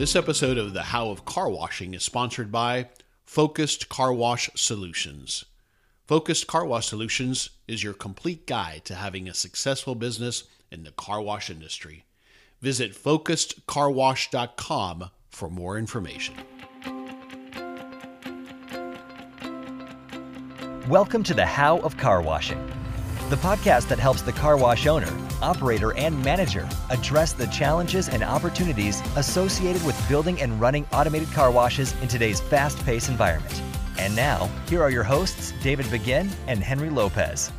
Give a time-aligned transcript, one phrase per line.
[0.00, 2.88] This episode of the How of Car Washing is sponsored by
[3.26, 5.44] Focused Car Wash Solutions.
[6.06, 10.92] Focused Car Wash Solutions is your complete guide to having a successful business in the
[10.92, 12.06] car wash industry.
[12.62, 16.34] Visit focusedcarwash.com for more information.
[20.88, 22.72] Welcome to the How of Car Washing,
[23.30, 25.08] the podcast that helps the car wash owner,
[25.40, 31.52] operator, and manager address the challenges and opportunities associated with building and running automated car
[31.52, 33.62] washes in today's fast paced environment.
[34.00, 37.52] And now, here are your hosts, David Begin and Henry Lopez.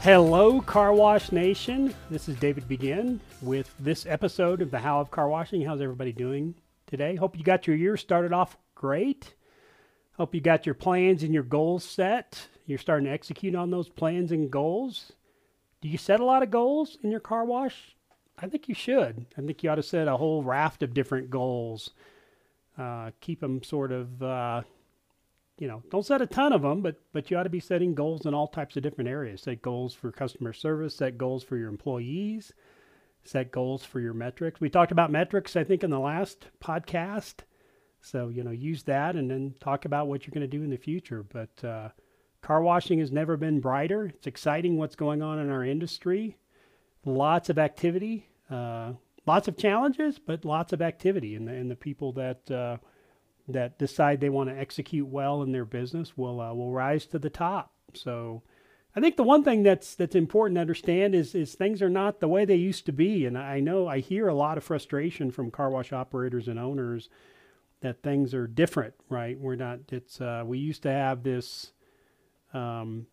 [0.00, 1.94] Hello, Car Wash Nation.
[2.10, 5.64] This is David Begin with this episode of the How of Car Washing.
[5.64, 6.56] How's everybody doing
[6.88, 7.14] today?
[7.14, 9.32] Hope you got your year started off great.
[10.16, 12.48] Hope you got your plans and your goals set.
[12.66, 15.12] You're starting to execute on those plans and goals.
[15.80, 17.94] Do you set a lot of goals in your car wash?
[18.38, 19.26] I think you should.
[19.36, 21.90] I think you ought to set a whole raft of different goals.
[22.76, 24.62] Uh, keep them sort of, uh,
[25.58, 27.94] you know, don't set a ton of them, but but you ought to be setting
[27.94, 29.42] goals in all types of different areas.
[29.42, 30.96] Set goals for customer service.
[30.96, 32.52] Set goals for your employees.
[33.22, 34.60] Set goals for your metrics.
[34.60, 37.44] We talked about metrics, I think, in the last podcast.
[38.00, 40.70] So you know, use that and then talk about what you're going to do in
[40.70, 41.22] the future.
[41.22, 41.90] But uh,
[42.44, 44.12] car washing has never been brighter.
[44.14, 46.36] It's exciting what's going on in our industry.
[47.06, 48.92] Lots of activity, uh,
[49.26, 51.36] lots of challenges, but lots of activity.
[51.36, 52.76] And the, and the people that uh,
[53.48, 57.18] that decide they want to execute well in their business will uh, will rise to
[57.18, 57.72] the top.
[57.94, 58.42] So.
[58.96, 62.20] I think the one thing that's that's important to understand is is things are not
[62.20, 65.32] the way they used to be, and I know I hear a lot of frustration
[65.32, 67.08] from car wash operators and owners
[67.80, 68.94] that things are different.
[69.08, 69.36] Right?
[69.36, 69.80] We're not.
[69.90, 71.72] It's uh, we used to have this.
[72.54, 73.06] Um,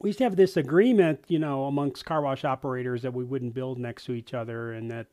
[0.00, 3.54] we used to have this agreement, you know, amongst car wash operators that we wouldn't
[3.54, 5.06] build next to each other, and that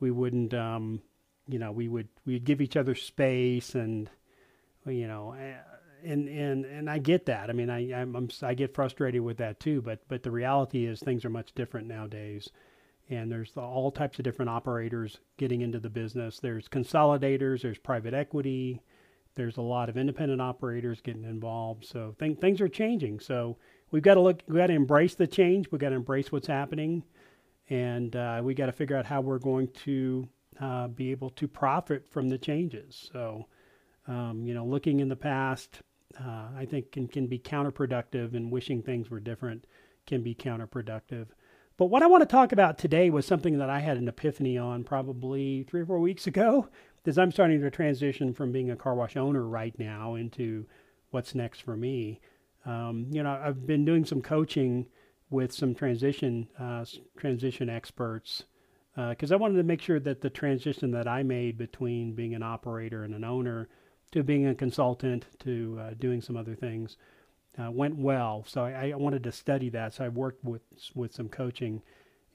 [0.00, 1.00] we wouldn't, um,
[1.48, 4.10] you know, we would we'd give each other space, and
[4.86, 5.34] you know,
[6.04, 7.48] and and and I get that.
[7.48, 9.80] I mean, I I'm, I'm, i get frustrated with that too.
[9.80, 12.50] But but the reality is things are much different nowadays,
[13.08, 16.38] and there's all types of different operators getting into the business.
[16.38, 17.62] There's consolidators.
[17.62, 18.82] There's private equity.
[19.34, 21.84] There's a lot of independent operators getting involved.
[21.84, 23.20] So th- things are changing.
[23.20, 23.56] So
[23.90, 24.42] we've got to look.
[24.46, 25.70] we've got to embrace the change.
[25.70, 27.02] We've got to embrace what's happening,
[27.70, 30.28] and uh, we got to figure out how we're going to
[30.60, 33.10] uh, be able to profit from the changes.
[33.12, 33.46] So.
[34.08, 35.80] Um, you know, looking in the past,
[36.20, 39.64] uh, I think can, can be counterproductive and wishing things were different
[40.06, 41.26] can be counterproductive.
[41.82, 44.56] But what I want to talk about today was something that I had an epiphany
[44.56, 46.68] on probably three or four weeks ago,
[47.02, 50.64] because I'm starting to transition from being a car wash owner right now into
[51.10, 52.20] what's next for me.
[52.64, 54.86] Um, you know, I've been doing some coaching
[55.28, 56.84] with some transition uh,
[57.18, 58.44] transition experts
[58.94, 62.36] because uh, I wanted to make sure that the transition that I made between being
[62.36, 63.68] an operator and an owner
[64.12, 66.96] to being a consultant to uh, doing some other things
[67.58, 68.44] uh, went well.
[68.46, 69.94] So I, I, wanted to study that.
[69.94, 70.62] So I worked with
[70.94, 71.82] with some coaching,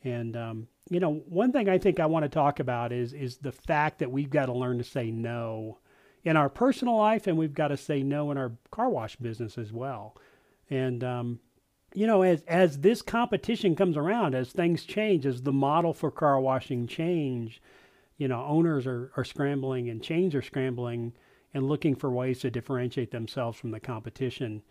[0.03, 3.37] and um, you know, one thing I think I want to talk about is is
[3.37, 5.79] the fact that we've got to learn to say no
[6.23, 9.57] in our personal life, and we've got to say no in our car wash business
[9.57, 10.15] as well.
[10.69, 11.39] And um,
[11.93, 16.11] you know, as as this competition comes around, as things change, as the model for
[16.11, 17.61] car washing change,
[18.17, 21.13] you know, owners are, are scrambling and chains are scrambling
[21.53, 24.61] and looking for ways to differentiate themselves from the competition.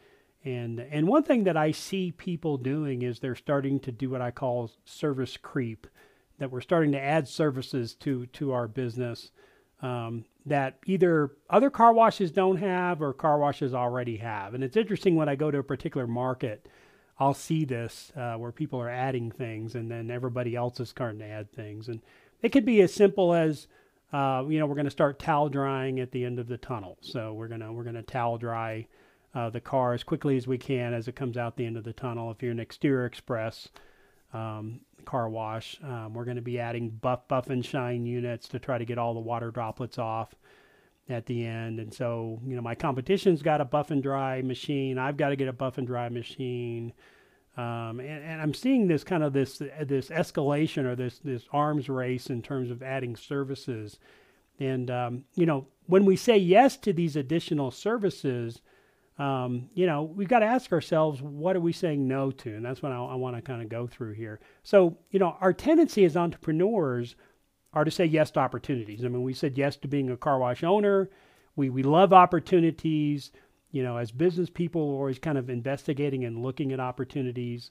[0.46, 4.22] And and one thing that I see people doing is they're starting to do what
[4.22, 5.88] I call service creep,
[6.38, 9.32] that we're starting to add services to to our business
[9.82, 14.54] um, that either other car washes don't have or car washes already have.
[14.54, 16.68] And it's interesting when I go to a particular market,
[17.18, 21.18] I'll see this uh, where people are adding things, and then everybody else is starting
[21.18, 22.00] to add things, and
[22.40, 23.66] it could be as simple as
[24.12, 26.96] uh, you know, we're going to start towel drying at the end of the tunnel.
[27.00, 28.86] So we're gonna we're gonna towel dry
[29.36, 31.84] uh, the car as quickly as we can as it comes out the end of
[31.84, 32.30] the tunnel.
[32.30, 33.68] If you're an exterior express
[34.32, 38.58] um, car wash, um, we're going to be adding buff buff and shine units to
[38.58, 40.34] try to get all the water droplets off
[41.10, 41.78] at the end.
[41.78, 44.96] And so you know, my competition's got a buff and dry machine.
[44.96, 46.94] I've got to get a buff and dry machine.
[47.58, 51.88] Um, and, and, I'm seeing this kind of this this escalation or this this arms
[51.88, 53.98] race in terms of adding services.
[54.58, 58.60] And um, you know, when we say yes to these additional services,
[59.18, 62.54] um, you know, we've got to ask ourselves, what are we saying no to?
[62.54, 64.40] And that's what I, I want to kind of go through here.
[64.62, 67.16] So, you know, our tendency as entrepreneurs
[67.72, 69.04] are to say yes to opportunities.
[69.04, 71.10] I mean, we said yes to being a car wash owner.
[71.56, 73.32] We we love opportunities
[73.76, 77.70] you know, as business people, we're always kind of investigating and looking at opportunities.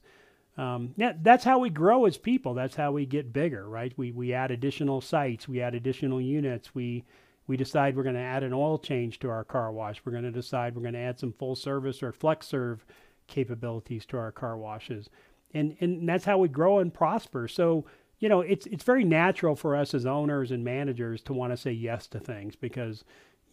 [0.55, 2.53] Um, that's how we grow as people.
[2.53, 3.91] That's how we get bigger, right?
[3.97, 7.05] We we add additional sites, we add additional units, we
[7.47, 10.01] We decide we're going to add an oil change to our car wash.
[10.03, 12.85] We're going to decide we're going to add some full service or flex serve
[13.27, 15.09] capabilities to our car washes.
[15.53, 17.47] And, and that's how we grow and prosper.
[17.47, 17.85] So,
[18.19, 21.57] you know, it's, it's very natural for us as owners and managers to want to
[21.57, 23.03] say yes to things because,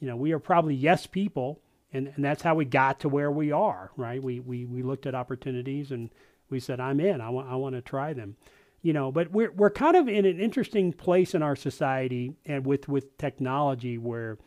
[0.00, 1.60] you know, we are probably yes people.
[1.92, 4.22] And, and that's how we got to where we are, right?
[4.22, 6.08] We, we, we looked at opportunities and
[6.48, 8.36] we said, I'm in, I I want to try them
[8.82, 12.66] you know but we're we're kind of in an interesting place in our society and
[12.66, 14.38] with with technology where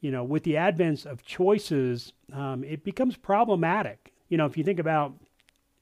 [0.00, 4.12] you know with the advent of choices um, it becomes problematic.
[4.28, 5.14] You know if you think about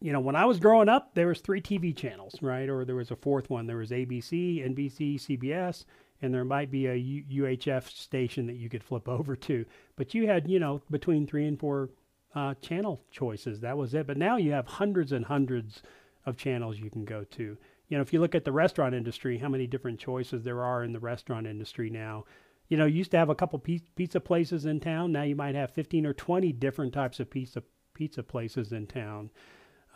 [0.01, 2.69] you know when i was growing up there was three tv channels right?
[2.69, 3.67] Or there was a fourth one.
[3.67, 5.85] There was abc nbc cbs
[6.23, 9.65] and there might be a uhf station that you could flip over to.
[9.97, 11.91] But you had you know between three and four
[12.35, 13.61] uh, channel choices.
[13.61, 14.07] That was it.
[14.07, 15.81] But now you have hundreds and hundreds
[16.27, 17.57] of channels you can go to
[17.89, 20.83] you know, if you look at the restaurant industry, how many different choices there are
[20.83, 22.25] in the restaurant industry now.
[22.69, 25.13] You know, you used to have a couple pizza places in town.
[25.13, 27.63] Now you might have 15 or 20 different types of pizza
[27.95, 29.31] pizza places in town.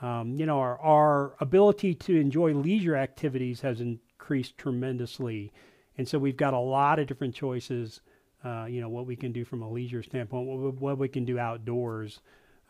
[0.00, 5.52] Um, you know, our, our ability to enjoy leisure activities has increased tremendously.
[5.98, 8.00] And so we've got a lot of different choices,
[8.42, 11.26] uh, you know, what we can do from a leisure standpoint, what, what we can
[11.26, 12.20] do outdoors.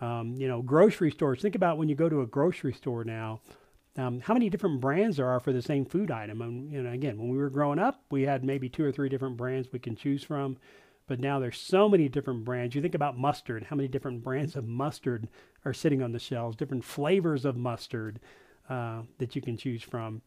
[0.01, 1.43] Um, you know, grocery stores.
[1.43, 3.41] Think about when you go to a grocery store now,
[4.01, 6.41] um, how many different brands there are for the same food item.
[6.41, 9.09] And you know, again, when we were growing up, we had maybe two or three
[9.09, 10.57] different brands we can choose from.
[11.07, 12.75] But now there's so many different brands.
[12.75, 15.29] You think about mustard, how many different brands of mustard
[15.65, 18.21] are sitting on the shelves, different flavors of mustard
[18.69, 20.23] uh, that you can choose from.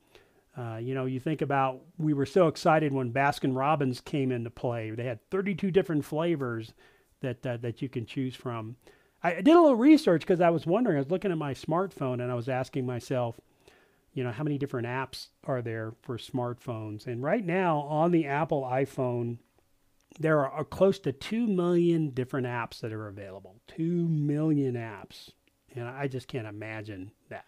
[0.56, 4.52] Uh, you know, you think about we were so excited when Baskin Robbins came into
[4.52, 4.92] play.
[4.92, 6.74] They had 32 different flavors
[7.22, 8.76] that uh, that you can choose from.
[9.24, 10.98] I did a little research because I was wondering.
[10.98, 13.40] I was looking at my smartphone and I was asking myself,
[14.14, 17.08] you know, how many different apps are there for smartphones?
[17.08, 19.38] And right now on the Apple iPhone,
[20.20, 23.60] there are close to 2 million different apps that are available.
[23.68, 25.32] 2 million apps.
[25.76, 27.46] And I just can't imagine that.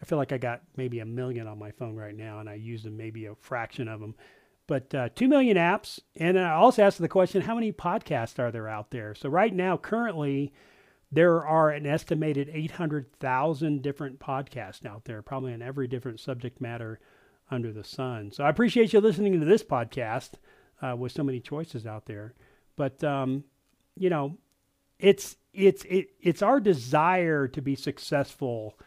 [0.00, 2.54] I feel like I got maybe a million on my phone right now and I
[2.54, 4.14] use them maybe a fraction of them.
[4.66, 6.00] But uh, 2 million apps.
[6.16, 9.14] And I also asked the question how many podcasts are there out there?
[9.14, 10.52] So, right now, currently,
[11.12, 16.98] there are an estimated 800,000 different podcasts out there, probably on every different subject matter
[17.50, 18.32] under the sun.
[18.32, 20.30] So I appreciate you listening to this podcast
[20.80, 22.32] uh, with so many choices out there.
[22.76, 23.44] But um,
[23.94, 24.38] you know,
[24.98, 28.78] it's it's it, it's our desire to be successful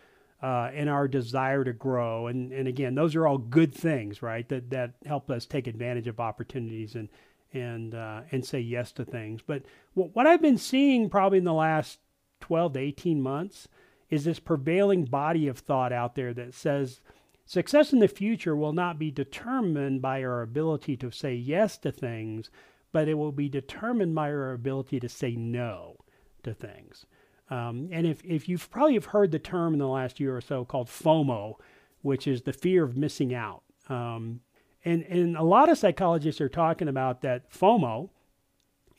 [0.41, 2.25] uh, and our desire to grow.
[2.25, 4.49] And and again, those are all good things, right?
[4.49, 7.09] That that help us take advantage of opportunities and
[7.53, 9.41] and uh, and say yes to things.
[9.45, 9.63] But
[9.93, 11.99] what I've been seeing probably in the last
[12.45, 13.67] 12 to 18 months
[14.11, 17.01] is this prevailing body of thought out there that says
[17.43, 21.91] success in the future will not be determined by our ability to say yes to
[21.91, 22.51] things,
[22.91, 25.97] but it will be determined by our ability to say no
[26.43, 27.07] to things.
[27.49, 30.41] Um, and if, if you've probably have heard the term in the last year or
[30.41, 31.55] so called FOMO,
[32.03, 33.63] which is the fear of missing out.
[33.89, 34.41] Um,
[34.83, 38.09] and, and a lot of psychologists are talking about that FOMO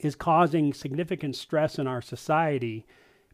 [0.01, 2.85] is causing significant stress in our society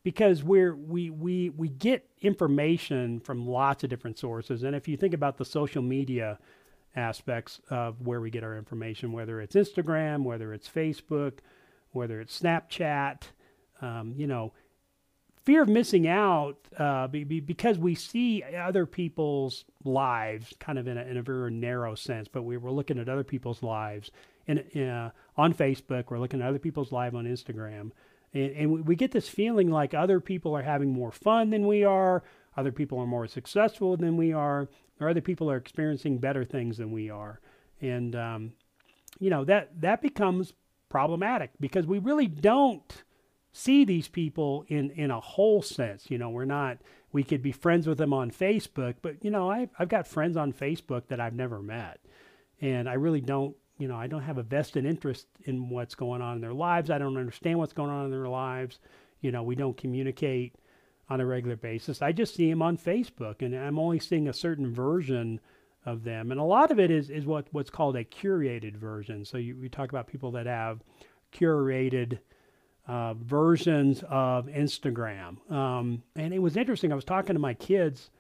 [0.05, 4.63] because we're we we we get information from lots of different sources.
[4.63, 6.39] And if you think about the social media
[6.95, 11.39] aspects of where we get our information whether it's instagram whether it's facebook
[11.93, 13.23] whether it's snapchat
[13.81, 14.53] um, you know
[15.45, 20.87] fear of missing out uh, be, be, because we see other people's lives kind of
[20.87, 24.11] in a, in a very narrow sense but we, we're looking at other people's lives
[24.47, 27.91] in, in uh, on facebook we're looking at other people's live on instagram
[28.35, 31.85] and, and we get this feeling like other people are having more fun than we
[31.85, 32.23] are,
[32.57, 34.69] other people are more successful than we are,
[35.01, 37.41] or other people are experiencing better things than we are.
[37.81, 38.53] And, um,
[39.19, 40.55] you know, that, that becomes
[40.89, 43.03] problematic because we really don't
[43.53, 46.11] see these people in, in a whole sense.
[46.11, 46.79] You know, we're not,
[47.13, 50.37] we could be friends with them on Facebook, but, you know, I've, I've got friends
[50.37, 52.01] on Facebook that I've never met.
[52.61, 56.23] And I really don't you know, I don't have a vested interest in what's going
[56.23, 56.89] on in their lives.
[56.89, 58.79] I don't understand what's going on in their lives.
[59.23, 60.55] You know, we don't communicate
[61.11, 62.01] on a regular basis.
[62.01, 65.41] I just see them on Facebook, and I'm only seeing a certain version
[65.85, 66.31] of them.
[66.31, 69.25] And a lot of it is, is what, what's called a curated version.
[69.25, 70.79] So you, we talk about people that have
[71.35, 72.21] curated
[72.87, 75.51] uh, versions of Instagram.
[75.51, 76.93] Um, and it was interesting.
[76.93, 78.11] I was talking to my kids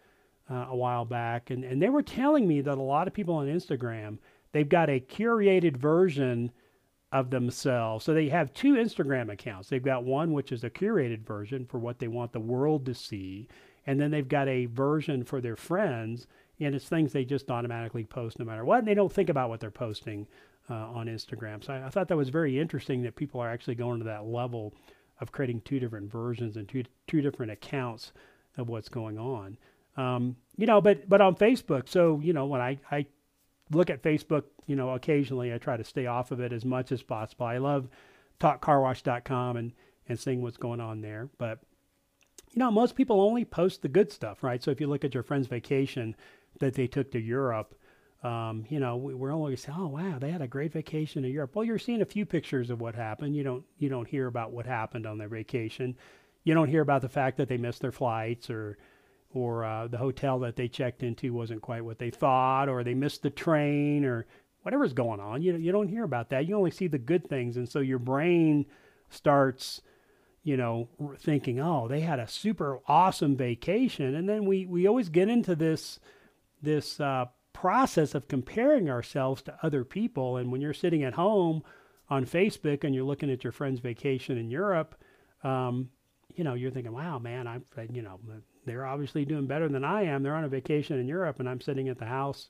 [0.50, 3.36] uh, a while back, and, and they were telling me that a lot of people
[3.36, 4.18] on Instagram–
[4.52, 6.52] they've got a curated version
[7.10, 8.04] of themselves.
[8.04, 9.68] So they have two Instagram accounts.
[9.68, 12.94] They've got one which is a curated version for what they want the world to
[12.94, 13.48] see,
[13.86, 16.26] and then they've got a version for their friends
[16.64, 18.80] and it's things they just automatically post no matter what.
[18.80, 20.26] And they don't think about what they're posting
[20.70, 21.64] uh, on Instagram.
[21.64, 24.26] So I, I, thought that was very interesting that people are actually going to that
[24.26, 24.74] level
[25.20, 28.12] of creating two different versions and two two different accounts
[28.56, 29.58] of what's going on.
[29.96, 33.06] Um, you know, but but on Facebook, so you know when I I
[33.70, 36.92] look at Facebook, you know, occasionally I try to stay off of it as much
[36.92, 37.46] as possible.
[37.46, 37.88] I love
[38.40, 39.72] talkcarwash.com and
[40.08, 41.60] and seeing what's going on there, but
[42.50, 44.62] you know, most people only post the good stuff, right?
[44.62, 46.14] So if you look at your friend's vacation
[46.58, 47.74] that they took to Europe,
[48.22, 51.56] um, you know, we're only saying, oh wow, they had a great vacation in Europe.
[51.56, 53.34] Well, you're seeing a few pictures of what happened.
[53.34, 55.96] You don't you don't hear about what happened on their vacation.
[56.44, 58.78] You don't hear about the fact that they missed their flights or
[59.34, 62.94] or uh, the hotel that they checked into wasn't quite what they thought, or they
[62.94, 64.26] missed the train, or
[64.62, 65.42] whatever's going on.
[65.42, 66.46] You you don't hear about that.
[66.46, 68.66] You only see the good things, and so your brain
[69.10, 69.82] starts,
[70.42, 75.08] you know, thinking, oh, they had a super awesome vacation, and then we we always
[75.08, 75.98] get into this
[76.60, 80.36] this uh, process of comparing ourselves to other people.
[80.36, 81.62] And when you're sitting at home
[82.08, 84.94] on Facebook and you're looking at your friend's vacation in Europe,
[85.44, 85.90] um,
[86.34, 88.18] you know, you're thinking, wow, man, I'm, you know,
[88.64, 90.22] they're obviously doing better than I am.
[90.22, 92.48] They're on a vacation in Europe and I'm sitting at the house,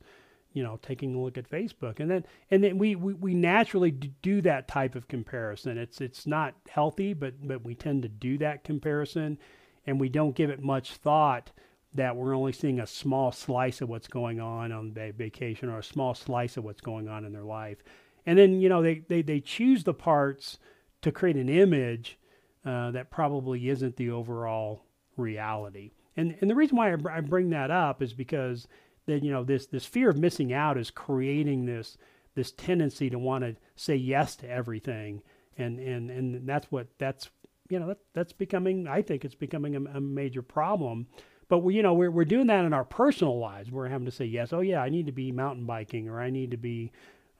[0.52, 2.00] you know, taking a look at Facebook.
[2.00, 5.78] And then, and then we, we, we naturally do that type of comparison.
[5.78, 9.38] It's, it's not healthy, but, but we tend to do that comparison
[9.86, 11.50] and we don't give it much thought
[11.94, 15.84] that we're only seeing a small slice of what's going on on vacation or a
[15.84, 17.78] small slice of what's going on in their life.
[18.24, 20.58] And then, you know, they, they, they choose the parts
[21.02, 22.18] to create an image
[22.64, 24.84] uh, that probably isn't the overall
[25.16, 25.90] reality.
[26.16, 28.68] And, and the reason why I, I bring that up is because
[29.06, 31.96] that, you know, this, this fear of missing out is creating this,
[32.34, 35.22] this tendency to want to say yes to everything.
[35.56, 37.30] And, and, and that's what, that's,
[37.68, 41.06] you know, that, that's becoming, I think it's becoming a, a major problem
[41.52, 43.70] but we, you know, we're, we're doing that in our personal lives.
[43.70, 46.30] We're having to say, yes, oh yeah, I need to be mountain biking or I
[46.30, 46.92] need to be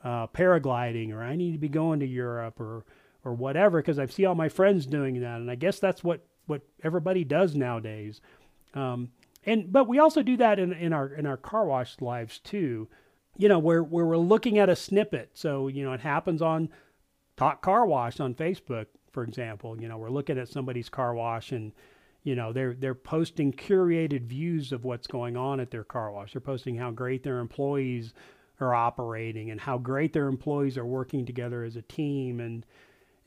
[0.05, 2.85] uh, paragliding or I need to be going to Europe or,
[3.25, 5.41] or whatever because I see all my friends doing that.
[5.41, 8.21] And I guess that's what, what everybody does nowadays.
[8.75, 9.11] Um,
[9.45, 12.89] and, but we also do that in, in our, in our car wash lives too,
[13.37, 15.31] you know, where, where we're looking at a snippet.
[15.35, 16.69] So, you know, it happens on
[17.37, 21.53] Talk Car Wash on Facebook, for example, you know, we're looking at somebody's car wash
[21.53, 21.73] and,
[22.25, 26.33] you know they're they're posting curated views of what's going on at their car wash.
[26.33, 28.15] They're posting how great their employees
[28.61, 32.41] are operating and how great their employees are working together as a team.
[32.41, 32.65] And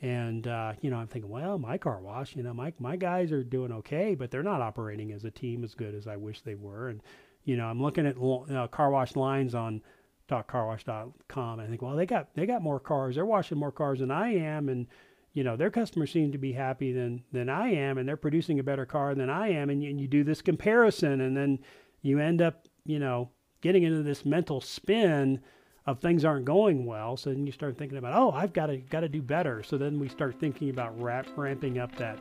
[0.01, 3.31] and uh, you know i'm thinking well my car wash you know my my guys
[3.31, 6.41] are doing okay but they're not operating as a team as good as i wish
[6.41, 6.89] they were.
[6.89, 7.01] And
[7.43, 9.81] you know i'm looking at uh, car wash lines on
[10.29, 13.15] .carwash.com and i think well they got they got more cars.
[13.15, 14.69] They're washing more cars than i am.
[14.69, 14.87] And
[15.35, 18.57] you know their customers seem to be happy than than I am, and they're producing
[18.57, 21.59] a better car than I am, and you, and you do this comparison, and then
[22.01, 23.29] you end up you know
[23.61, 25.41] getting into this mental spin
[25.85, 27.15] of things aren't going well.
[27.15, 29.63] So then you start thinking about, oh, I've got to got to do better.
[29.63, 32.19] So then we start thinking about ramp, ramping up that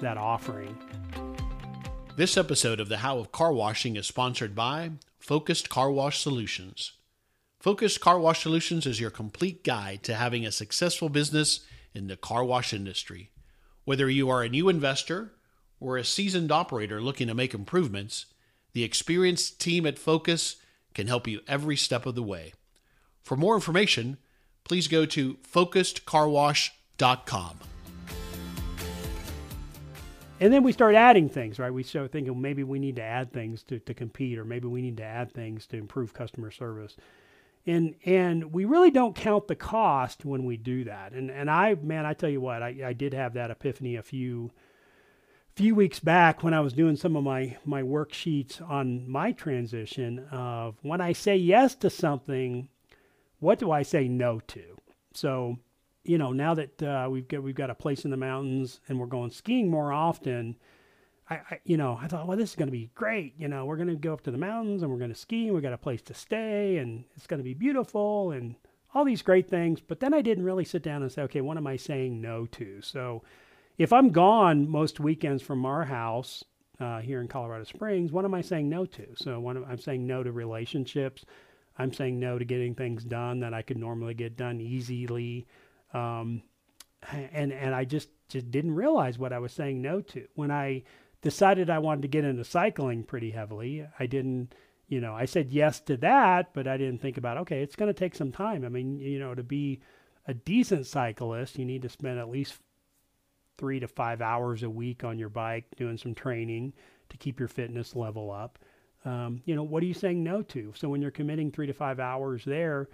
[0.00, 0.76] that offering.
[2.16, 6.92] This episode of the How of Car Washing is sponsored by Focused Car Wash Solutions.
[7.58, 11.60] Focused Car Wash Solutions is your complete guide to having a successful business
[11.94, 13.30] in the car wash industry.
[13.84, 15.32] Whether you are a new investor
[15.80, 18.26] or a seasoned operator looking to make improvements,
[18.72, 20.56] the experienced team at Focus
[20.94, 22.52] can help you every step of the way.
[23.26, 24.16] For more information,
[24.64, 27.58] please go to focusedcarwash.com.
[30.38, 31.72] And then we start adding things, right?
[31.72, 34.80] We start thinking maybe we need to add things to, to compete, or maybe we
[34.80, 36.96] need to add things to improve customer service
[37.66, 41.12] and and we really don't count the cost when we do that.
[41.12, 44.02] And and I man, I tell you what, I, I did have that epiphany a
[44.02, 44.52] few
[45.56, 50.20] few weeks back when I was doing some of my my worksheets on my transition
[50.30, 52.68] of when I say yes to something,
[53.40, 54.76] what do I say no to?
[55.12, 55.56] So
[56.04, 58.98] you know now that uh, we've got we've got a place in the mountains and
[58.98, 60.56] we're going skiing more often
[61.28, 63.34] I, I, you know, I thought, well, this is going to be great.
[63.38, 65.46] You know, we're going to go up to the mountains and we're going to ski
[65.46, 68.54] and we got a place to stay and it's going to be beautiful and
[68.94, 69.80] all these great things.
[69.80, 72.46] But then I didn't really sit down and say, okay, what am I saying no
[72.46, 72.80] to?
[72.80, 73.22] So
[73.76, 76.44] if I'm gone most weekends from our house
[76.78, 79.06] uh, here in Colorado Springs, what am I saying no to?
[79.16, 81.24] So one, I'm saying no to relationships.
[81.78, 85.46] I'm saying no to getting things done that I could normally get done easily.
[85.92, 86.42] Um,
[87.12, 90.82] and and I just just didn't realize what I was saying no to when I
[91.22, 93.86] decided I wanted to get into cycling pretty heavily.
[93.98, 94.54] I didn't,
[94.88, 97.92] you know, I said yes to that, but I didn't think about, okay, it's going
[97.92, 98.64] to take some time.
[98.64, 99.80] I mean, you know, to be
[100.28, 102.60] a decent cyclist, you need to spend at least
[103.58, 106.74] three to five hours a week on your bike doing some training
[107.08, 108.58] to keep your fitness level up.
[109.06, 110.72] Um, you know, what are you saying no to?
[110.76, 112.88] So when you're committing three to five hours there,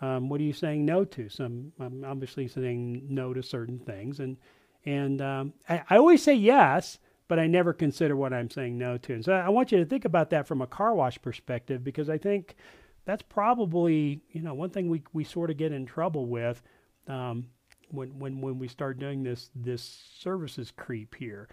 [0.00, 1.28] um, what are you saying no to?
[1.28, 4.38] Some I'm obviously saying no to certain things, and
[4.86, 6.98] and um, I, I always say yes,
[7.28, 9.14] but I never consider what I'm saying no to.
[9.14, 12.08] And so I want you to think about that from a car wash perspective because
[12.08, 12.56] I think
[13.04, 16.62] that's probably you know one thing we we sort of get in trouble with
[17.08, 17.46] um,
[17.90, 19.82] when when when we start doing this this
[20.18, 21.48] services creep here.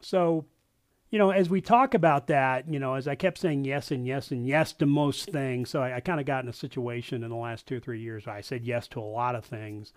[0.00, 0.46] So
[1.10, 4.06] you know, as we talk about that, you know, as I kept saying yes and
[4.06, 7.24] yes and yes to most things, so I, I kind of got in a situation
[7.24, 9.44] in the last two or three years where I said yes to a lot of
[9.44, 9.92] things,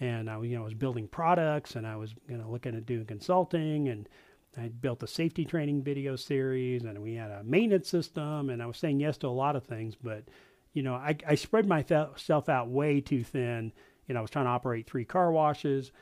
[0.00, 3.04] and I, you know, was building products and I was, you know, looking at doing
[3.04, 4.08] consulting and
[4.56, 8.66] I built a safety training video series and we had a maintenance system and I
[8.66, 10.24] was saying yes to a lot of things, but
[10.72, 13.72] you know, I, I spread myself out way too thin.
[14.06, 15.92] You know, I was trying to operate three car washes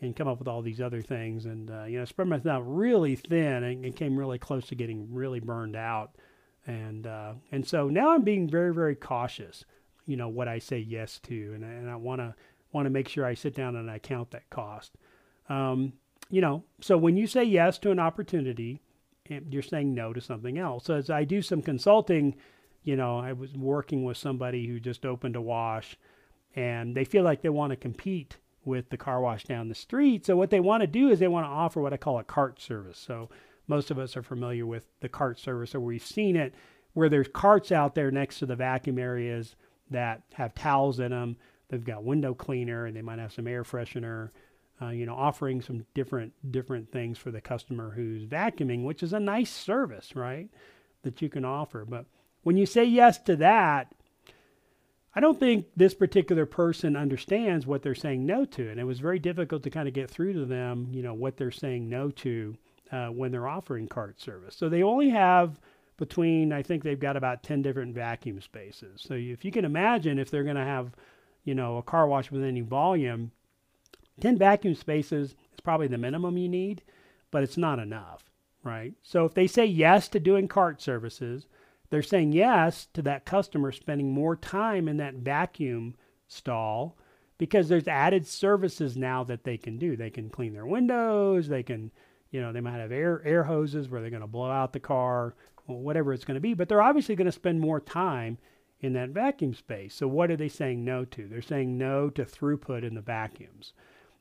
[0.00, 2.62] and come up with all these other things and, uh, you know, spread myself out
[2.62, 6.16] really thin and, and came really close to getting really burned out.
[6.66, 9.64] And, uh, and so now I'm being very, very cautious,
[10.06, 11.52] you know, what I say yes to.
[11.54, 12.34] And, and I want to,
[12.72, 14.92] want to make sure I sit down and I count that cost.
[15.48, 15.94] Um,
[16.28, 18.82] you know, so when you say yes to an opportunity,
[19.28, 20.84] you're saying no to something else.
[20.84, 22.36] So as I do some consulting,
[22.82, 25.96] you know, I was working with somebody who just opened a wash
[26.54, 28.36] and they feel like they want to compete
[28.66, 30.26] with the car wash down the street.
[30.26, 32.24] So what they want to do is they want to offer what I call a
[32.24, 32.98] cart service.
[32.98, 33.30] So
[33.66, 36.54] most of us are familiar with the cart service or we've seen it
[36.92, 39.54] where there's carts out there next to the vacuum areas
[39.90, 41.36] that have towels in them.
[41.68, 44.30] They've got window cleaner and they might have some air freshener
[44.80, 49.12] uh, you know, offering some different different things for the customer who's vacuuming, which is
[49.12, 50.48] a nice service, right?
[51.02, 51.84] That you can offer.
[51.84, 52.06] But
[52.42, 53.94] when you say yes to that,
[55.16, 59.00] I don't think this particular person understands what they're saying no to, and it was
[59.00, 62.10] very difficult to kind of get through to them, you know, what they're saying no
[62.10, 62.54] to
[62.92, 64.54] uh, when they're offering cart service.
[64.54, 65.58] So they only have
[65.96, 69.00] between, I think they've got about ten different vacuum spaces.
[69.00, 70.92] So if you can imagine, if they're going to have,
[71.44, 73.32] you know, a car wash with any volume
[74.20, 76.82] 10 vacuum spaces is probably the minimum you need,
[77.30, 78.24] but it's not enough,
[78.62, 78.94] right?
[79.02, 81.46] So if they say yes to doing cart services,
[81.90, 85.94] they're saying yes to that customer spending more time in that vacuum
[86.28, 86.96] stall
[87.38, 89.96] because there's added services now that they can do.
[89.96, 91.90] They can clean their windows, they can,
[92.30, 94.80] you know, they might have air air hoses where they're going to blow out the
[94.80, 95.34] car,
[95.66, 98.38] whatever it's going to be, but they're obviously going to spend more time
[98.80, 99.94] in that vacuum space.
[99.94, 101.26] So what are they saying no to?
[101.26, 103.72] They're saying no to throughput in the vacuums.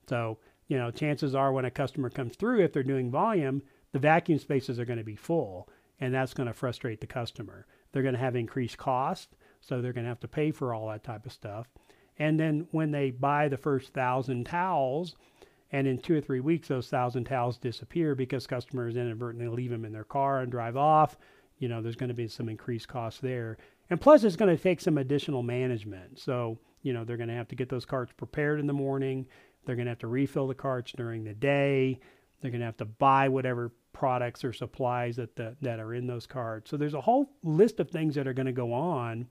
[0.07, 3.99] So, you know, chances are when a customer comes through, if they're doing volume, the
[3.99, 7.65] vacuum spaces are going to be full, and that's going to frustrate the customer.
[7.91, 10.89] They're going to have increased cost, so they're going to have to pay for all
[10.89, 11.67] that type of stuff.
[12.17, 15.15] And then when they buy the first thousand towels,
[15.71, 19.83] and in two or three weeks, those thousand towels disappear because customers inadvertently leave them
[19.83, 21.17] in their car and drive off.
[21.57, 23.57] You know, there's going to be some increased costs there.
[23.89, 26.19] And plus, it's going to take some additional management.
[26.19, 29.25] So, you know, they're going to have to get those carts prepared in the morning.
[29.65, 31.99] They're going to have to refill the carts during the day.
[32.41, 36.05] They're going to have to buy whatever products or supplies that the, that are in
[36.05, 36.69] those carts.
[36.69, 39.27] So there's a whole list of things that are going to go on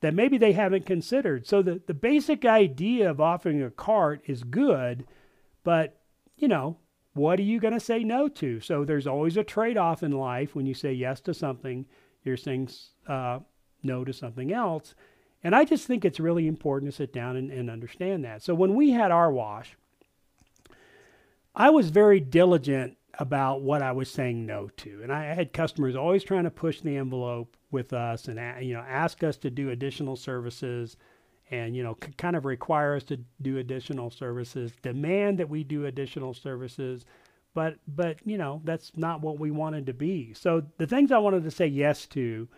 [0.00, 1.46] that maybe they haven't considered.
[1.46, 5.06] So the, the basic idea of offering a cart is good,
[5.62, 6.00] but
[6.36, 6.78] you know,
[7.12, 8.60] what are you going to say no to?
[8.60, 11.86] So there's always a trade-off in life when you say yes to something,
[12.24, 12.70] you're saying
[13.06, 13.40] uh,
[13.82, 14.94] no to something else.
[15.44, 18.42] And I just think it's really important to sit down and, and understand that.
[18.42, 19.76] So when we had our wash,
[21.54, 25.00] I was very diligent about what I was saying no to.
[25.02, 28.84] And I had customers always trying to push the envelope with us and you know
[28.86, 30.96] ask us to do additional services
[31.50, 35.64] and you know c- kind of require us to do additional services, demand that we
[35.64, 37.04] do additional services.
[37.54, 40.34] But but you know, that's not what we wanted to be.
[40.34, 42.48] So the things I wanted to say yes to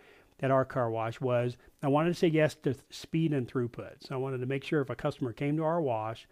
[0.41, 4.05] at our car wash was I wanted to say yes to speed and throughput.
[4.05, 6.27] So I wanted to make sure if a customer came to our wash,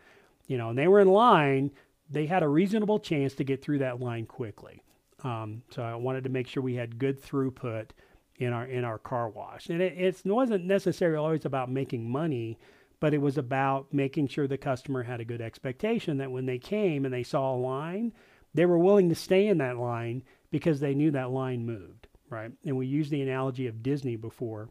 [0.47, 1.71] you know, and they were in line,
[2.09, 4.83] they had a reasonable chance to get through that line quickly.
[5.23, 7.89] Um, so I wanted to make sure we had good throughput
[8.37, 12.59] in our in our car wash, and it, it wasn't necessarily always about making money,
[12.99, 16.59] but it was about making sure the customer had a good expectation that when they
[16.59, 18.13] came and they saw a line,
[18.53, 22.51] they were willing to stay in that line because they knew that line moved right?
[22.65, 24.69] And we used the analogy of Disney before,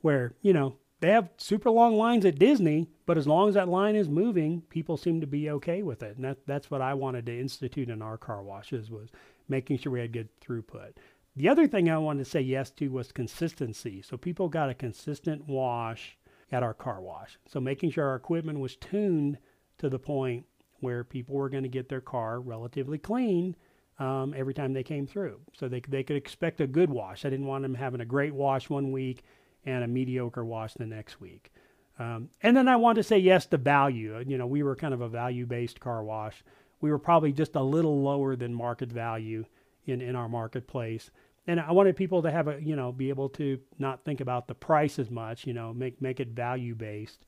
[0.00, 3.68] where, you know, they have super long lines at Disney, but as long as that
[3.68, 6.16] line is moving, people seem to be okay with it.
[6.16, 9.08] And that, that's what I wanted to institute in our car washes was
[9.48, 10.92] making sure we had good throughput.
[11.36, 14.02] The other thing I wanted to say yes to was consistency.
[14.02, 16.18] So people got a consistent wash
[16.52, 17.38] at our car wash.
[17.48, 19.38] So making sure our equipment was tuned
[19.78, 20.44] to the point
[20.80, 23.56] where people were going to get their car relatively clean
[23.98, 25.40] um, every time they came through.
[25.54, 27.24] So they, they could expect a good wash.
[27.24, 29.22] I didn't want them having a great wash one week
[29.64, 31.52] and a mediocre wash the next week.
[31.98, 34.22] Um, and then I wanted to say yes to value.
[34.26, 36.42] You know, we were kind of a value based car wash.
[36.80, 39.44] We were probably just a little lower than market value
[39.86, 41.10] in, in our marketplace.
[41.46, 44.48] And I wanted people to have a, you know, be able to not think about
[44.48, 47.24] the price as much, you know, make, make it value based.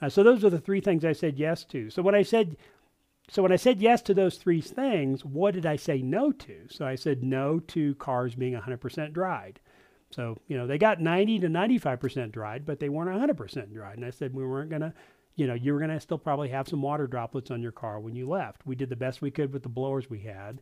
[0.00, 1.90] Uh, so those are the three things I said yes to.
[1.90, 2.56] So when I said,
[3.28, 6.66] so when I said yes to those three things, what did I say no to?
[6.68, 9.60] So I said no to cars being 100% dried.
[10.10, 13.96] So, you know, they got 90 to 95% dried, but they weren't 100% dried.
[13.96, 14.94] And I said we weren't going to,
[15.34, 18.00] you know, you were going to still probably have some water droplets on your car
[18.00, 18.66] when you left.
[18.66, 20.60] We did the best we could with the blowers we had,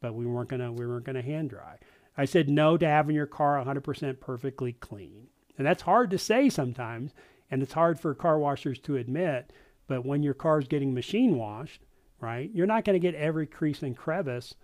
[0.00, 1.78] but we weren't going to we weren't going to hand dry.
[2.16, 5.28] I said no to having your car 100% perfectly clean.
[5.58, 7.12] And that's hard to say sometimes,
[7.50, 9.52] and it's hard for car washers to admit,
[9.86, 11.82] but when your car's getting machine washed,
[12.20, 12.50] right?
[12.52, 14.54] You're not going to get every crease and crevice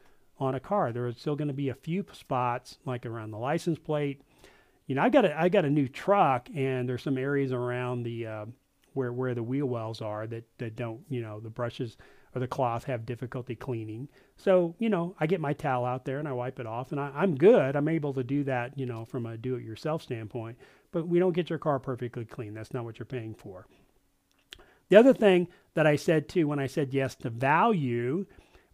[0.42, 0.92] on a car.
[0.92, 4.22] There are still going to be a few spots like around the license plate.
[4.86, 8.02] You know, I got a I got a new truck, and there's some areas around
[8.02, 8.46] the uh,
[8.94, 11.96] where where the wheel wells are that that don't you know the brushes
[12.34, 14.08] or the cloth have difficulty cleaning.
[14.36, 17.00] So you know, I get my towel out there and I wipe it off, and
[17.00, 17.76] I, I'm good.
[17.76, 20.58] I'm able to do that, you know, from a do-it-yourself standpoint.
[20.90, 22.52] But we don't get your car perfectly clean.
[22.52, 23.66] That's not what you're paying for.
[24.88, 28.26] The other thing that I said too when I said yes to value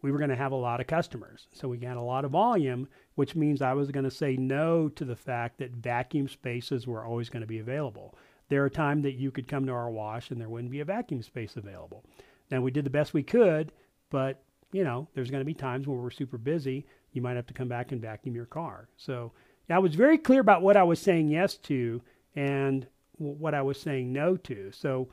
[0.02, 1.46] we were going to have a lot of customers.
[1.52, 4.88] So we got a lot of volume, which means I was going to say no
[4.90, 8.14] to the fact that vacuum spaces were always going to be available.
[8.48, 10.84] There are times that you could come to our wash and there wouldn't be a
[10.84, 12.04] vacuum space available.
[12.50, 13.72] Now we did the best we could,
[14.10, 16.86] but you know, there's going to be times when we're super busy.
[17.12, 18.88] You might have to come back and vacuum your car.
[18.96, 19.32] So
[19.70, 22.02] I was very clear about what I was saying yes to
[22.36, 24.70] and what I was saying no to.
[24.72, 25.08] So,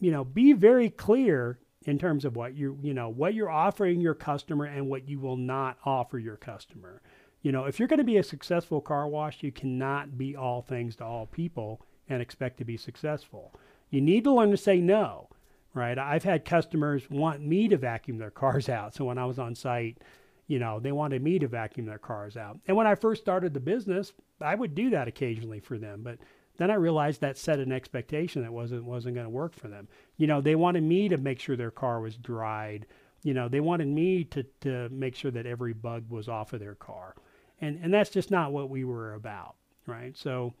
[0.00, 3.98] you know, be very clear in terms of what you you know what you're offering
[3.98, 7.00] your customer and what you will not offer your customer.
[7.40, 10.60] You know, if you're going to be a successful car wash, you cannot be all
[10.60, 13.54] things to all people and expect to be successful.
[13.90, 15.28] You need to learn to say no,
[15.72, 15.98] right?
[15.98, 18.94] I've had customers want me to vacuum their cars out.
[18.94, 19.98] So when I was on site,
[20.46, 22.58] you know, they wanted me to vacuum their cars out.
[22.66, 26.18] And when I first started the business, I would do that occasionally for them, but
[26.58, 29.88] then I realized that set an expectation that wasn't wasn't going to work for them.
[30.16, 32.86] You know, they wanted me to make sure their car was dried.
[33.22, 36.60] You know, they wanted me to to make sure that every bug was off of
[36.60, 37.14] their car.
[37.60, 39.54] And and that's just not what we were about,
[39.86, 40.16] right?
[40.16, 40.54] So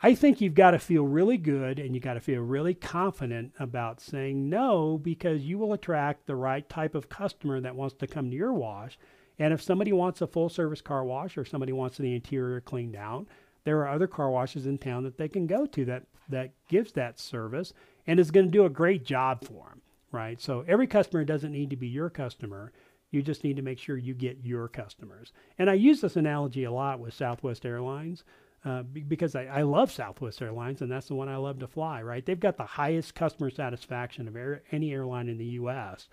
[0.00, 3.52] I think you've got to feel really good and you got to feel really confident
[3.58, 8.06] about saying no because you will attract the right type of customer that wants to
[8.06, 8.96] come to your wash.
[9.40, 12.94] And if somebody wants a full service car wash or somebody wants the interior cleaned
[12.94, 13.26] out,
[13.68, 16.92] there are other car washes in town that they can go to that that gives
[16.92, 17.74] that service
[18.06, 20.40] and is going to do a great job for them, right?
[20.40, 22.72] So every customer doesn't need to be your customer.
[23.10, 25.34] You just need to make sure you get your customers.
[25.58, 28.24] And I use this analogy a lot with Southwest Airlines
[28.64, 32.00] uh, because I, I, love Southwest Airlines and that's the one I love to fly,
[32.00, 32.24] right?
[32.24, 36.08] They've got the highest customer satisfaction of air, any airline in the U.S.,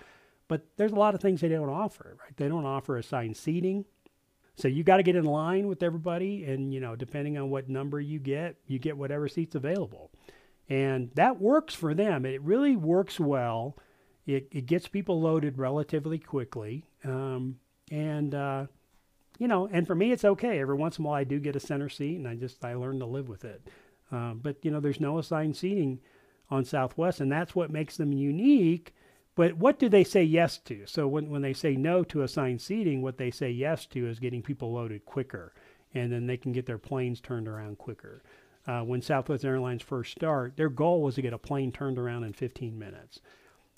[0.50, 2.36] but there's a lot of things they don't offer, right?
[2.36, 3.86] They don't offer assigned seating.
[4.56, 7.70] So you got to get in line with everybody, and you know, depending on what
[7.70, 10.12] number you get, you get whatever seats available,
[10.70, 12.26] and that works for them.
[12.26, 13.76] It really works well.
[14.26, 17.58] It, it gets people loaded relatively quickly, um,
[17.92, 18.66] and uh,
[19.38, 20.60] you know, and for me, it's okay.
[20.60, 22.76] Every once in a while, I do get a center seat, and I just I
[22.76, 23.62] learn to live with it.
[24.12, 26.00] Uh, but you know, there's no assigned seating
[26.50, 28.94] on Southwest, and that's what makes them unique
[29.36, 30.86] but what do they say yes to?
[30.86, 34.20] So when, when they say no to assigned seating, what they say yes to is
[34.20, 35.54] getting people loaded quicker,
[35.94, 38.24] and then they can get their planes turned around quicker.
[38.66, 42.24] Uh, when Southwest Airlines first started, their goal was to get a plane turned around
[42.24, 43.20] in 15 minutes.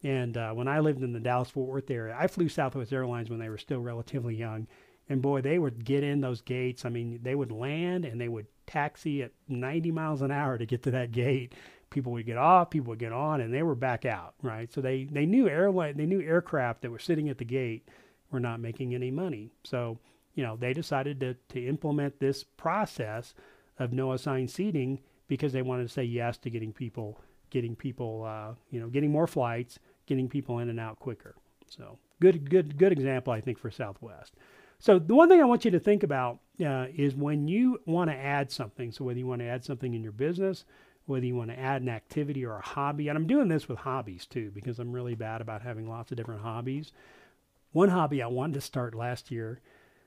[0.04, 3.30] And uh, when I lived in the Dallas Fort Worth area, I flew Southwest Airlines
[3.30, 4.68] when they were still relatively young.
[5.10, 6.86] And boy, they would get in those gates.
[6.86, 10.66] I mean, they would land and they would taxi at 90 miles an hour to
[10.66, 11.54] get to that gate
[11.90, 14.72] people would get off, people would get on, and they were back out, right?
[14.72, 17.88] So they, they knew airline, they knew aircraft that were sitting at the gate
[18.32, 19.52] were not making any money.
[19.64, 20.00] So,
[20.36, 23.34] you know, they decided to, to implement this process
[23.80, 27.20] of no assigned seating because they wanted to say yes to getting people,
[27.50, 31.36] getting people, uh, you know, getting more flights, getting people in and out quicker.
[31.68, 34.36] So good, good, good example, I think, for Southwest.
[34.80, 38.10] So the one thing I want you to think about uh, is when you want
[38.10, 38.92] to add something.
[38.92, 40.66] So whether you want to add something in your business,
[41.08, 43.08] whether you want to add an activity or a hobby.
[43.08, 46.18] And I'm doing this with hobbies too, because I'm really bad about having lots of
[46.18, 46.92] different hobbies.
[47.72, 49.62] One hobby I wanted to start last year,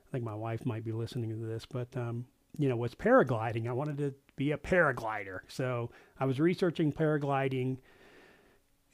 [0.09, 2.27] I think my wife might be listening to this, but um,
[2.59, 3.69] you know, was paragliding.
[3.69, 5.41] I wanted to be a paraglider.
[5.49, 7.79] So I was researching paragliding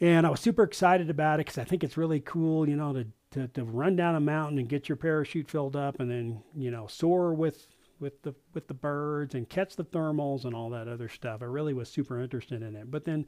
[0.01, 2.92] and I was super excited about it because I think it's really cool, you know,
[2.92, 6.42] to to, to run down a mountain and get your parachute filled up and then
[6.55, 7.66] you know soar with
[8.00, 11.42] with the with the birds and catch the thermals and all that other stuff.
[11.42, 12.90] I really was super interested in it.
[12.90, 13.26] But then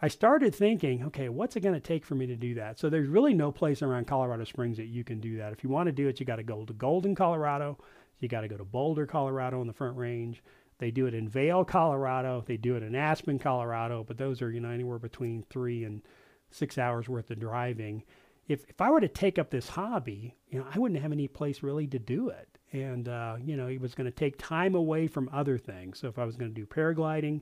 [0.00, 2.78] I started thinking, okay, what's it going to take for me to do that?
[2.78, 5.52] So there's really no place around Colorado Springs that you can do that.
[5.52, 7.78] If you want to do it, you got to go to Golden, Colorado.
[8.20, 10.40] You got to go to Boulder, Colorado, in the Front Range.
[10.78, 12.44] They do it in Vail, Colorado.
[12.46, 14.04] They do it in Aspen, Colorado.
[14.04, 16.02] But those are you know anywhere between three and
[16.50, 18.04] six hours worth of driving.
[18.46, 21.26] If if I were to take up this hobby, you know, I wouldn't have any
[21.26, 22.57] place really to do it.
[22.72, 25.98] And uh, you know, it was going to take time away from other things.
[25.98, 27.40] So if I was going to do paragliding,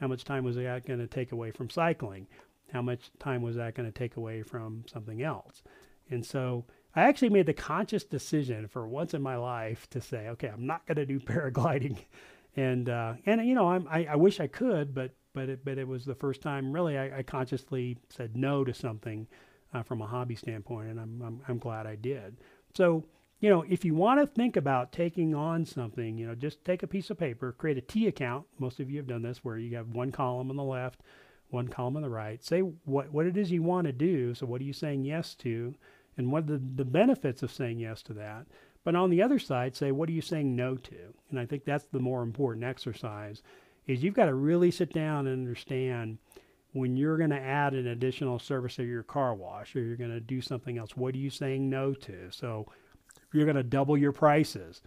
[0.00, 2.26] how much time was that going to take away from cycling?
[2.72, 5.62] How much time was that going to take away from something else?
[6.10, 10.28] And so I actually made the conscious decision for once in my life to say,
[10.28, 11.98] okay, I'm not going to do paragliding.
[12.56, 15.86] And, uh, and you know, I, I wish I could, but, but, it, but it
[15.86, 19.26] was the first time really I, I consciously said no to something
[19.74, 20.88] uh, from a hobby standpoint.
[20.88, 22.38] And I'm, I'm, I'm glad I did.
[22.74, 23.04] So
[23.38, 26.82] you know, if you want to think about taking on something, you know, just take
[26.82, 28.46] a piece of paper, create a T account.
[28.58, 31.02] Most of you have done this where you have one column on the left,
[31.50, 32.42] one column on the right.
[32.42, 34.34] Say what, what it is you want to do.
[34.34, 35.74] So, what are you saying yes to?
[36.16, 38.46] And what are the, the benefits of saying yes to that?
[38.84, 40.96] But on the other side, say, what are you saying no to?
[41.30, 43.42] And I think that's the more important exercise
[43.86, 46.18] is you've got to really sit down and understand
[46.72, 50.10] when you're going to add an additional service to your car wash or you're going
[50.10, 52.30] to do something else, what are you saying no to?
[52.30, 52.66] So
[53.32, 54.82] you're going to double your prices.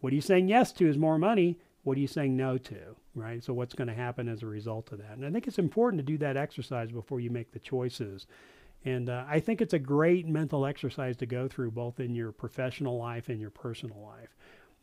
[0.00, 1.58] What are you saying yes to is more money.
[1.82, 2.96] What are you saying no to?
[3.14, 3.42] Right.
[3.42, 5.16] So what's going to happen as a result of that?
[5.16, 8.26] And I think it's important to do that exercise before you make the choices.
[8.84, 12.32] And uh, I think it's a great mental exercise to go through both in your
[12.32, 14.34] professional life and your personal life.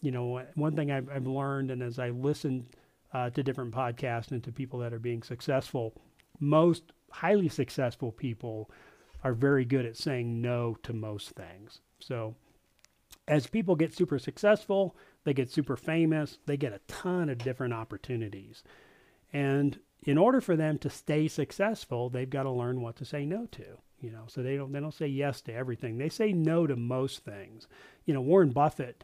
[0.01, 2.67] You know, one thing I've, I've learned, and as I listen
[3.13, 5.93] uh, to different podcasts and to people that are being successful,
[6.39, 8.69] most highly successful people
[9.23, 11.81] are very good at saying no to most things.
[11.99, 12.35] So
[13.29, 17.73] as people get super successful, they get super famous, they get a ton of different
[17.73, 18.63] opportunities.
[19.31, 23.25] And in order for them to stay successful, they've got to learn what to say
[23.25, 23.77] no to.
[24.01, 25.97] You know, so they don't they don't say yes to everything.
[25.97, 27.67] They say no to most things.
[28.05, 29.03] You know, Warren Buffett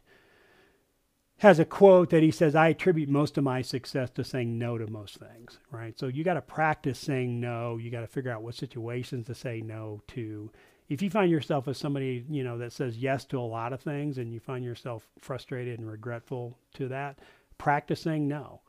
[1.40, 4.78] has a quote that he says, I attribute most of my success to saying no
[4.78, 6.00] to most things, right?
[6.00, 7.78] So you got to practice saying no.
[7.78, 10.50] You got to figure out what situations to say no to
[10.90, 13.82] if you find yourself as somebody you know that says yes to a lot of
[13.82, 17.20] things and you find yourself frustrated and regretful to that
[17.58, 18.62] practicing no.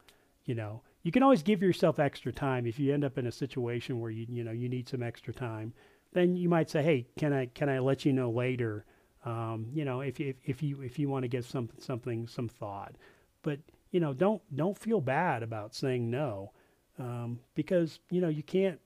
[0.45, 2.67] You know you can always give yourself extra time.
[2.67, 5.33] If you end up in a situation where you you know you need some extra
[5.33, 5.73] time
[6.13, 8.85] then you might say hey can i can i let you know later?
[9.25, 12.49] Um, you know if, if if you if you want to give some something some
[12.49, 12.95] thought.
[13.43, 16.53] But you know don't don't feel bad about saying no
[16.99, 18.81] um, because you know you can't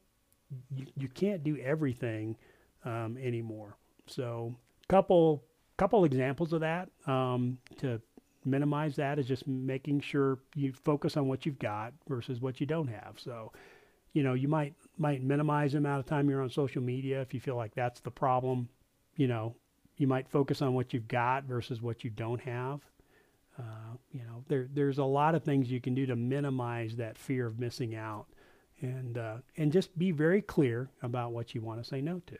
[0.74, 2.36] you, you can't do everything
[2.84, 3.76] um, anymore.
[4.06, 4.54] So,
[4.88, 5.44] couple
[5.76, 8.00] couple examples of that um, to
[8.44, 12.66] minimize that is just making sure you focus on what you've got versus what you
[12.66, 13.14] don't have.
[13.16, 13.52] So,
[14.12, 17.32] you know, you might might minimize the amount of time you're on social media if
[17.32, 18.68] you feel like that's the problem.
[19.16, 19.54] You know,
[19.96, 22.80] you might focus on what you've got versus what you don't have.
[23.58, 27.18] Uh, you know, there there's a lot of things you can do to minimize that
[27.18, 28.26] fear of missing out,
[28.80, 32.38] and uh, and just be very clear about what you want to say no to.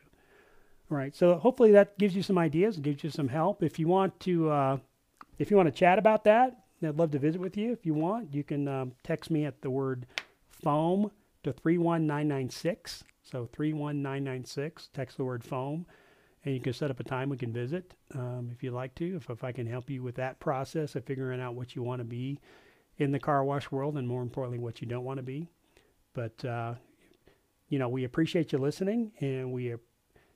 [0.91, 1.15] Right.
[1.15, 3.63] So hopefully that gives you some ideas and gives you some help.
[3.63, 4.77] If you want to, uh,
[5.39, 7.71] if you want to chat about that, I'd love to visit with you.
[7.71, 10.05] If you want, you can um, text me at the word
[10.49, 11.09] foam
[11.43, 13.05] to 31996.
[13.23, 15.85] So 31996, text the word foam,
[16.43, 19.15] and you can set up a time we can visit um, if you'd like to.
[19.15, 22.01] If, if I can help you with that process of figuring out what you want
[22.01, 22.37] to be
[22.97, 25.47] in the car wash world and more importantly, what you don't want to be.
[26.13, 26.73] But, uh,
[27.69, 29.73] you know, we appreciate you listening and we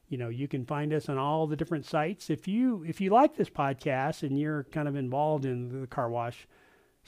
[0.10, 2.30] you know you can find us on all the different sites.
[2.30, 6.10] If you if you like this podcast and you're kind of involved in the car
[6.10, 6.48] wash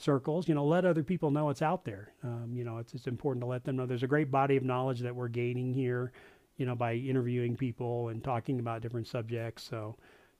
[0.00, 2.12] circles you know let other people know it's out there.
[2.22, 3.86] Um, you know it's, it's important to let them know.
[3.86, 6.12] There's a great body of knowledge that we're gaining here
[6.56, 9.62] you know by interviewing people and talking about different subjects.
[9.62, 9.96] So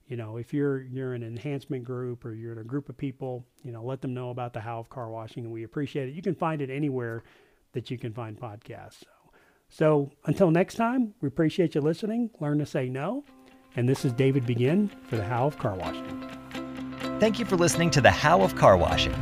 [0.07, 3.45] you know if you're you're an enhancement group or you're in a group of people
[3.63, 6.15] you know let them know about the how of car washing and we appreciate it.
[6.15, 7.23] You can find it anywhere
[7.73, 9.18] that you can find podcasts so.
[9.69, 12.31] So until next time, we appreciate you listening.
[12.39, 13.23] Learn to say no.
[13.75, 16.27] And this is David Begin for the How of Car Washing.
[17.19, 19.13] Thank you for listening to the How of Car Washing.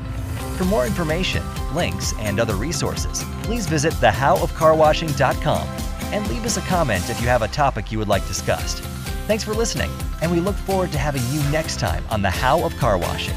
[0.55, 1.43] For more information,
[1.75, 5.67] links, and other resources, please visit thehowofcarwashing.com
[6.13, 8.79] and leave us a comment if you have a topic you would like discussed.
[9.27, 12.63] Thanks for listening, and we look forward to having you next time on the How
[12.63, 13.36] of Car Washing.